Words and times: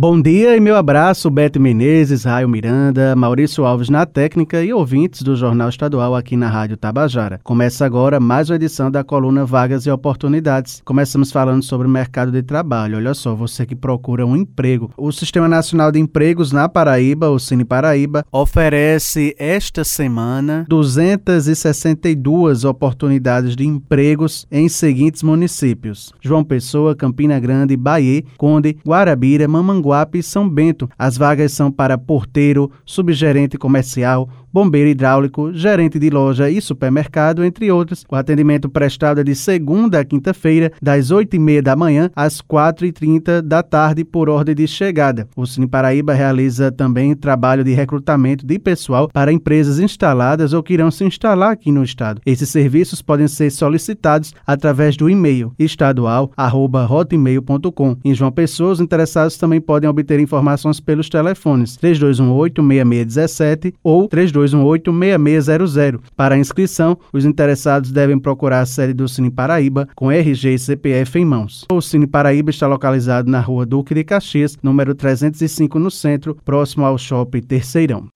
Bom 0.00 0.18
dia 0.18 0.56
e 0.56 0.60
meu 0.60 0.76
abraço, 0.76 1.28
Beto 1.28 1.60
Menezes, 1.60 2.24
Raio 2.24 2.48
Miranda, 2.48 3.14
Maurício 3.14 3.66
Alves 3.66 3.90
na 3.90 4.06
técnica 4.06 4.64
e 4.64 4.72
ouvintes 4.72 5.20
do 5.20 5.36
Jornal 5.36 5.68
Estadual 5.68 6.16
aqui 6.16 6.38
na 6.38 6.48
Rádio 6.48 6.78
Tabajara. 6.78 7.38
Começa 7.44 7.84
agora 7.84 8.18
mais 8.18 8.48
uma 8.48 8.56
edição 8.56 8.90
da 8.90 9.04
coluna 9.04 9.44
Vagas 9.44 9.84
e 9.84 9.90
Oportunidades. 9.90 10.80
Começamos 10.86 11.30
falando 11.30 11.62
sobre 11.62 11.86
o 11.86 11.90
mercado 11.90 12.32
de 12.32 12.42
trabalho. 12.42 12.96
Olha 12.96 13.12
só, 13.12 13.34
você 13.34 13.66
que 13.66 13.76
procura 13.76 14.24
um 14.24 14.34
emprego. 14.34 14.90
O 14.96 15.12
Sistema 15.12 15.46
Nacional 15.46 15.92
de 15.92 15.98
Empregos 15.98 16.50
na 16.50 16.66
Paraíba, 16.66 17.28
o 17.28 17.38
Cine 17.38 17.66
Paraíba, 17.66 18.24
oferece 18.32 19.36
esta 19.38 19.84
semana 19.84 20.64
262 20.66 22.64
oportunidades 22.64 23.54
de 23.54 23.66
empregos 23.66 24.46
em 24.50 24.66
seguintes 24.66 25.22
municípios: 25.22 26.10
João 26.22 26.42
Pessoa, 26.42 26.96
Campina 26.96 27.38
Grande, 27.38 27.76
Bahia, 27.76 28.24
Conde, 28.38 28.78
Guarabira, 28.82 29.46
Mamanguá, 29.46 29.89
Maranguape 29.90 30.18
e 30.18 30.22
São 30.22 30.48
Bento. 30.48 30.88
As 30.98 31.18
vagas 31.18 31.52
são 31.52 31.72
para 31.72 31.98
porteiro, 31.98 32.70
subgerente 32.84 33.58
comercial, 33.58 34.28
bombeiro 34.52 34.88
hidráulico, 34.88 35.52
gerente 35.52 35.98
de 35.98 36.08
loja 36.10 36.48
e 36.50 36.60
supermercado, 36.60 37.42
entre 37.44 37.70
outros. 37.70 38.04
O 38.10 38.16
atendimento 38.16 38.68
prestado 38.68 39.20
é 39.20 39.24
de 39.24 39.34
segunda 39.34 40.00
a 40.00 40.04
quinta-feira, 40.04 40.70
das 40.82 41.10
8h30 41.10 41.62
da 41.62 41.74
manhã 41.76 42.10
às 42.14 42.42
4h30 42.42 43.40
da 43.42 43.62
tarde, 43.62 44.04
por 44.04 44.28
ordem 44.28 44.54
de 44.54 44.66
chegada. 44.66 45.26
O 45.36 45.46
Cine 45.46 45.66
Paraíba 45.66 46.12
realiza 46.12 46.70
também 46.72 47.14
trabalho 47.14 47.64
de 47.64 47.72
recrutamento 47.72 48.46
de 48.46 48.58
pessoal 48.58 49.08
para 49.08 49.32
empresas 49.32 49.78
instaladas 49.78 50.52
ou 50.52 50.62
que 50.62 50.74
irão 50.74 50.90
se 50.90 51.04
instalar 51.04 51.52
aqui 51.52 51.72
no 51.72 51.84
estado. 51.84 52.20
Esses 52.26 52.48
serviços 52.48 53.02
podem 53.02 53.28
ser 53.28 53.50
solicitados 53.50 54.34
através 54.46 54.96
do 54.96 55.08
e-mail 55.08 55.52
estadual@hotmail.com. 55.58 57.96
Em 58.04 58.14
João 58.14 58.32
Pessoa, 58.32 58.72
os 58.72 58.80
interessados 58.80 59.36
também 59.36 59.60
podem 59.70 59.88
obter 59.88 60.18
informações 60.18 60.80
pelos 60.80 61.08
telefones 61.08 61.76
3218 61.76 62.60
6617 62.60 63.74
ou 63.84 64.08
32 64.08 64.50
3218-6600. 64.50 66.00
Para 66.16 66.38
inscrição, 66.38 66.98
os 67.12 67.24
interessados 67.24 67.92
devem 67.92 68.18
procurar 68.18 68.60
a 68.60 68.66
sede 68.66 68.92
do 68.92 69.08
Cine 69.08 69.30
Paraíba 69.30 69.88
com 69.94 70.10
RG 70.10 70.54
e 70.54 70.58
CPF 70.58 71.18
em 71.18 71.24
mãos. 71.24 71.66
O 71.70 71.80
Cine 71.80 72.06
Paraíba 72.06 72.50
está 72.50 72.66
localizado 72.66 73.30
na 73.30 73.40
rua 73.40 73.64
Duque 73.64 73.94
de 73.94 74.04
Caxias, 74.04 74.56
número 74.62 74.94
305 74.94 75.78
no 75.78 75.90
centro, 75.90 76.36
próximo 76.44 76.84
ao 76.84 76.98
Shopping 76.98 77.42
Terceirão. 77.42 78.08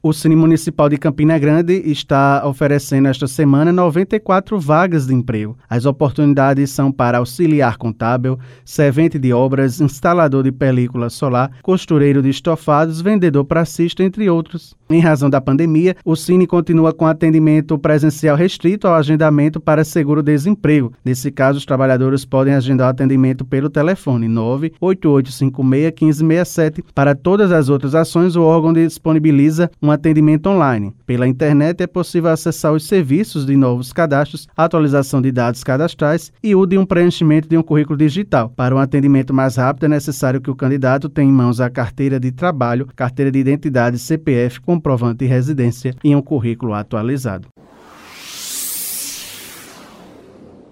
O 0.00 0.12
Cine 0.12 0.36
Municipal 0.36 0.88
de 0.88 0.96
Campina 0.96 1.36
Grande 1.40 1.82
está 1.84 2.46
oferecendo 2.46 3.08
esta 3.08 3.26
semana 3.26 3.72
94 3.72 4.56
vagas 4.60 5.08
de 5.08 5.14
emprego. 5.14 5.58
As 5.68 5.86
oportunidades 5.86 6.70
são 6.70 6.92
para 6.92 7.18
auxiliar 7.18 7.76
contábil, 7.76 8.38
servente 8.64 9.18
de 9.18 9.32
obras, 9.32 9.80
instalador 9.80 10.44
de 10.44 10.52
película 10.52 11.10
solar, 11.10 11.50
costureiro 11.62 12.22
de 12.22 12.28
estofados, 12.28 13.00
vendedor 13.00 13.44
pracista, 13.44 14.04
entre 14.04 14.30
outros. 14.30 14.76
Em 14.88 15.00
razão 15.00 15.28
da 15.28 15.40
pandemia, 15.40 15.96
o 16.04 16.14
Cine 16.14 16.46
continua 16.46 16.92
com 16.94 17.04
atendimento 17.04 17.76
presencial 17.76 18.36
restrito 18.36 18.86
ao 18.86 18.94
agendamento 18.94 19.58
para 19.60 19.82
seguro-desemprego. 19.84 20.92
Nesse 21.04 21.32
caso, 21.32 21.58
os 21.58 21.66
trabalhadores 21.66 22.24
podem 22.24 22.54
agendar 22.54 22.86
o 22.86 22.90
atendimento 22.90 23.44
pelo 23.44 23.68
telefone 23.68 24.28
988561567. 24.28 26.84
Para 26.94 27.16
todas 27.16 27.52
as 27.52 27.68
outras 27.68 27.94
ações, 27.94 28.34
o 28.34 28.40
órgão 28.42 28.72
disponibiliza 28.72 29.70
um 29.82 29.87
atendimento 29.90 30.48
online. 30.48 30.94
Pela 31.06 31.26
internet 31.26 31.82
é 31.82 31.86
possível 31.86 32.30
acessar 32.30 32.72
os 32.72 32.86
serviços 32.86 33.46
de 33.46 33.56
novos 33.56 33.92
cadastros, 33.92 34.46
atualização 34.56 35.22
de 35.22 35.30
dados 35.30 35.62
cadastrais 35.62 36.32
e 36.42 36.54
o 36.54 36.66
de 36.66 36.76
um 36.76 36.86
preenchimento 36.86 37.48
de 37.48 37.56
um 37.56 37.62
currículo 37.62 37.98
digital. 37.98 38.50
Para 38.50 38.74
um 38.74 38.78
atendimento 38.78 39.32
mais 39.32 39.56
rápido, 39.56 39.84
é 39.84 39.88
necessário 39.88 40.40
que 40.40 40.50
o 40.50 40.56
candidato 40.56 41.08
tenha 41.08 41.28
em 41.28 41.32
mãos 41.32 41.60
a 41.60 41.70
carteira 41.70 42.18
de 42.18 42.32
trabalho, 42.32 42.88
carteira 42.96 43.30
de 43.30 43.38
identidade, 43.38 43.98
CPF, 43.98 44.60
comprovante 44.60 45.18
de 45.18 45.26
residência 45.26 45.94
e 46.02 46.14
um 46.14 46.22
currículo 46.22 46.74
atualizado. 46.74 47.48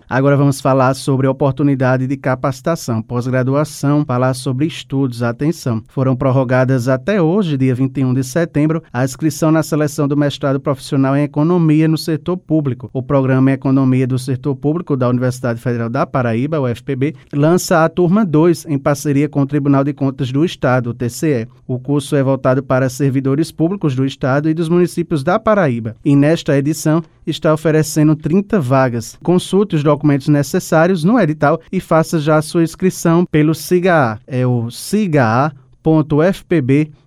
Agora 0.09 0.37
vamos 0.37 0.61
falar 0.61 0.95
sobre 0.95 1.27
oportunidade 1.27 2.07
de 2.07 2.17
capacitação, 2.17 3.03
pós-graduação, 3.03 4.05
falar 4.07 4.35
sobre 4.35 4.65
estudos. 4.65 5.21
Atenção, 5.21 5.83
foram 5.89 6.15
prorrogadas 6.15 6.87
até 6.87 7.21
hoje, 7.21 7.57
dia 7.57 7.75
21 7.75 8.15
de 8.15 8.23
setembro, 8.23 8.83
a 8.93 9.05
inscrição 9.05 9.51
na 9.51 9.65
seleção 9.65 10.07
do 10.07 10.17
mestrado 10.17 10.61
profissional 10.61 11.17
em 11.17 11.25
Economia 11.25 11.89
no 11.89 11.99
setor 11.99 12.37
público. 12.37 12.89
O 12.93 13.03
programa 13.03 13.51
Economia 13.51 14.07
do 14.07 14.17
Setor 14.17 14.55
Público 14.55 14.97
da 14.97 15.09
Universidade 15.09 15.61
Federal 15.61 15.91
da 15.91 16.07
Paraíba, 16.07 16.61
UFPB, 16.61 17.17
lança 17.33 17.85
a 17.85 17.89
turma 17.89 18.25
2 18.25 18.67
em 18.67 18.79
parceria 18.79 19.29
com 19.29 19.41
o 19.41 19.47
Tribunal 19.47 19.83
de 19.83 19.93
Contas 19.93 20.31
do 20.31 20.45
Estado, 20.45 20.91
o 20.91 20.95
TCE. 20.95 21.49
O 21.67 21.81
curso 21.81 22.15
é 22.15 22.23
voltado 22.23 22.63
para 22.63 22.89
servidores 22.89 23.51
públicos 23.51 23.97
do 23.97 24.07
Estado 24.07 24.49
e 24.49 24.55
dos 24.55 24.69
municípios 24.69 25.25
da 25.25 25.37
Paraíba. 25.41 25.97
E 26.05 26.15
nesta 26.15 26.57
edição 26.57 27.03
está 27.27 27.53
oferecendo 27.53 28.15
30 28.15 28.61
vagas. 28.61 29.19
Consulte 29.23 29.77
os 29.77 29.83
documentos 29.83 30.29
necessários 30.29 31.05
no 31.05 31.19
edital 31.19 31.61
e 31.71 31.81
faça 31.81 32.19
já 32.21 32.37
a 32.37 32.43
sua 32.43 32.63
inscrição 32.63 33.25
pelo 33.25 33.55
SIGA. 33.55 34.21
É 34.27 34.47
o 34.47 34.71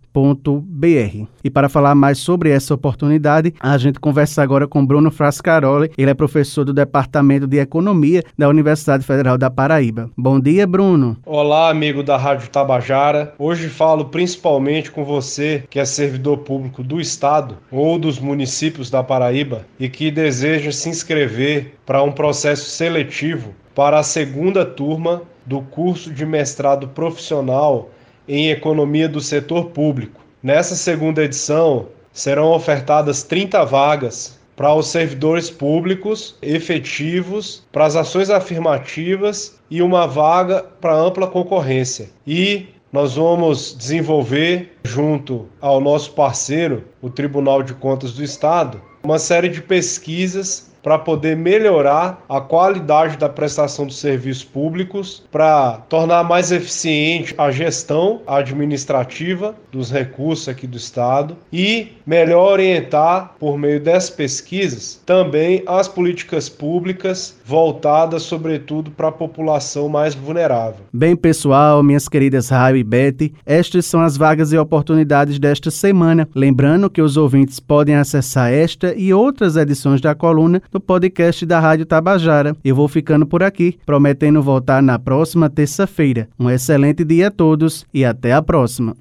siga.fpb.br. 0.09 1.27
E 1.43 1.49
para 1.49 1.69
falar 1.69 1.95
mais 1.95 2.17
sobre 2.17 2.49
essa 2.49 2.73
oportunidade, 2.73 3.53
a 3.59 3.77
gente 3.77 3.99
conversa 3.99 4.41
agora 4.41 4.67
com 4.67 4.85
Bruno 4.85 5.11
Frascaroli. 5.11 5.91
Ele 5.97 6.11
é 6.11 6.13
professor 6.13 6.65
do 6.65 6.73
Departamento 6.73 7.47
de 7.47 7.59
Economia 7.59 8.23
da 8.37 8.49
Universidade 8.49 9.05
Federal 9.05 9.37
da 9.37 9.49
Paraíba. 9.49 10.09
Bom 10.17 10.39
dia, 10.39 10.67
Bruno. 10.67 11.17
Olá, 11.25 11.69
amigo 11.69 12.03
da 12.03 12.17
Rádio 12.17 12.49
Tabajara. 12.49 13.33
Hoje 13.37 13.69
falo 13.69 14.05
principalmente 14.05 14.91
com 14.91 15.05
você 15.05 15.63
que 15.69 15.79
é 15.79 15.85
servidor 15.85 16.39
público 16.39 16.83
do 16.83 16.99
estado 16.99 17.57
ou 17.71 17.97
dos 17.97 18.19
municípios 18.19 18.89
da 18.89 19.03
Paraíba 19.03 19.65
e 19.79 19.87
que 19.87 20.11
deseja 20.11 20.71
se 20.71 20.89
inscrever 20.89 21.75
para 21.85 22.03
um 22.03 22.11
processo 22.11 22.69
seletivo 22.69 23.53
para 23.73 23.99
a 23.99 24.03
segunda 24.03 24.65
turma 24.65 25.21
do 25.45 25.61
curso 25.61 26.11
de 26.13 26.25
mestrado 26.25 26.89
profissional 26.89 27.89
em 28.29 28.51
Economia 28.51 29.09
do 29.09 29.19
Setor 29.19 29.71
Público. 29.71 30.21
Nessa 30.41 30.75
segunda 30.75 31.23
edição, 31.23 31.87
serão 32.13 32.51
ofertadas 32.51 33.23
30 33.23 33.65
vagas 33.65 34.39
para 34.55 34.73
os 34.75 34.87
servidores 34.87 35.49
públicos 35.49 36.35
efetivos, 36.41 37.65
para 37.71 37.85
as 37.85 37.95
ações 37.95 38.29
afirmativas 38.29 39.59
e 39.71 39.81
uma 39.81 40.05
vaga 40.05 40.63
para 40.79 40.93
ampla 40.93 41.27
concorrência. 41.27 42.09
E 42.27 42.67
nós 42.91 43.15
vamos 43.15 43.75
desenvolver, 43.77 44.77
junto 44.83 45.47
ao 45.59 45.79
nosso 45.79 46.11
parceiro, 46.11 46.83
o 47.01 47.09
Tribunal 47.09 47.63
de 47.63 47.73
Contas 47.73 48.13
do 48.13 48.23
Estado, 48.23 48.81
uma 49.03 49.17
série 49.17 49.49
de 49.49 49.61
pesquisas 49.61 50.68
para 50.81 50.97
poder 50.97 51.35
melhorar 51.35 52.23
a 52.27 52.41
qualidade 52.41 53.17
da 53.17 53.29
prestação 53.29 53.85
dos 53.85 53.99
serviços 53.99 54.43
públicos, 54.43 55.23
para 55.31 55.77
tornar 55.89 56.23
mais 56.23 56.51
eficiente 56.51 57.33
a 57.37 57.51
gestão 57.51 58.21
administrativa 58.27 59.55
dos 59.71 59.91
recursos 59.91 60.47
aqui 60.47 60.65
do 60.65 60.77
Estado 60.77 61.35
e 61.51 61.89
melhor 62.05 62.53
orientar, 62.53 63.35
por 63.39 63.57
meio 63.57 63.79
dessas 63.79 64.09
pesquisas, 64.09 65.01
também 65.05 65.63
as 65.67 65.87
políticas 65.87 66.49
públicas 66.49 67.35
voltadas, 67.45 68.23
sobretudo, 68.23 68.91
para 68.91 69.09
a 69.09 69.11
população 69.11 69.89
mais 69.89 70.15
vulnerável. 70.15 70.81
Bem, 70.91 71.15
pessoal, 71.15 71.83
minhas 71.83 72.07
queridas 72.07 72.49
Raio 72.49 72.77
e 72.77 72.83
Betty, 72.83 73.33
estas 73.45 73.85
são 73.85 74.01
as 74.01 74.17
vagas 74.17 74.51
e 74.51 74.57
oportunidades 74.57 75.39
desta 75.39 75.71
semana. 75.71 76.27
Lembrando 76.33 76.89
que 76.89 77.01
os 77.01 77.17
ouvintes 77.17 77.59
podem 77.59 77.95
acessar 77.95 78.51
esta 78.51 78.93
e 78.95 79.13
outras 79.13 79.55
edições 79.55 80.01
da 80.01 80.15
coluna 80.15 80.61
do 80.71 80.79
podcast 80.79 81.45
da 81.45 81.59
Rádio 81.59 81.85
Tabajara. 81.85 82.55
Eu 82.63 82.75
vou 82.75 82.87
ficando 82.87 83.25
por 83.25 83.43
aqui, 83.43 83.77
prometendo 83.85 84.41
voltar 84.41 84.81
na 84.81 84.97
próxima 84.99 85.49
terça-feira. 85.49 86.27
Um 86.39 86.49
excelente 86.49 87.03
dia 87.03 87.27
a 87.27 87.31
todos 87.31 87.85
e 87.93 88.05
até 88.05 88.33
a 88.33 88.41
próxima. 88.41 88.95